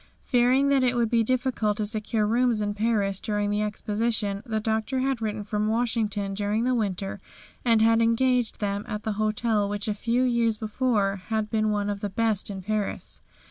Fearing 0.23 0.69
that 0.69 0.83
it 0.83 0.95
would 0.95 1.11
be 1.11 1.23
difficult 1.23 1.77
to 1.77 1.85
secure 1.85 2.25
rooms 2.25 2.59
in 2.59 2.73
Paris 2.73 3.19
during 3.19 3.51
the 3.51 3.61
Exposition, 3.61 4.41
the 4.47 4.59
Doctor 4.59 4.97
had 5.01 5.21
written 5.21 5.43
from 5.43 5.67
Washington 5.67 6.33
during 6.33 6.63
the 6.63 6.73
winter 6.73 7.21
and 7.63 7.83
engaged 7.83 8.59
them 8.59 8.83
at 8.87 9.03
the 9.03 9.11
hotel 9.21 9.69
which 9.69 9.87
a 9.87 9.93
few 9.93 10.23
years 10.23 10.57
before 10.57 11.17
had 11.27 11.51
been 11.51 11.69
one 11.69 11.87
of 11.87 11.99
the 11.99 12.09
best 12.09 12.49
in 12.49 12.63
Paris. 12.63 13.21